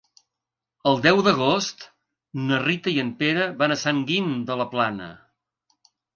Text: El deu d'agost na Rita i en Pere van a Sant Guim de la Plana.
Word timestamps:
El 0.91 0.95
deu 1.03 1.19
d'agost 1.27 1.85
na 2.47 2.59
Rita 2.65 2.95
i 2.95 2.97
en 3.05 3.13
Pere 3.21 3.45
van 3.61 3.77
a 3.77 3.79
Sant 3.83 4.01
Guim 4.09 4.35
de 4.51 4.59
la 4.65 4.69
Plana. 4.75 5.13